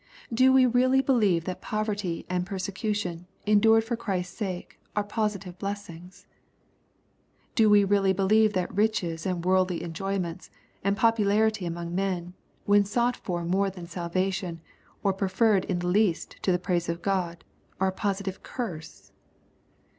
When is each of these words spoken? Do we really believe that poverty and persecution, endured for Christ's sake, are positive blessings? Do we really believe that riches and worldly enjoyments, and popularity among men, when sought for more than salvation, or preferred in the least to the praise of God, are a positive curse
Do 0.33 0.51
we 0.51 0.65
really 0.65 0.99
believe 1.01 1.43
that 1.45 1.61
poverty 1.61 2.25
and 2.27 2.43
persecution, 2.43 3.27
endured 3.45 3.83
for 3.83 3.95
Christ's 3.95 4.35
sake, 4.35 4.79
are 4.95 5.03
positive 5.03 5.59
blessings? 5.59 6.25
Do 7.53 7.69
we 7.69 7.83
really 7.83 8.11
believe 8.11 8.53
that 8.53 8.73
riches 8.73 9.27
and 9.27 9.45
worldly 9.45 9.83
enjoyments, 9.83 10.49
and 10.83 10.97
popularity 10.97 11.67
among 11.67 11.93
men, 11.93 12.33
when 12.65 12.83
sought 12.83 13.15
for 13.17 13.45
more 13.45 13.69
than 13.69 13.85
salvation, 13.85 14.59
or 15.03 15.13
preferred 15.13 15.65
in 15.65 15.77
the 15.77 15.87
least 15.87 16.37
to 16.41 16.51
the 16.51 16.57
praise 16.57 16.89
of 16.89 17.03
God, 17.03 17.43
are 17.79 17.89
a 17.89 17.91
positive 17.91 18.41
curse 18.41 19.11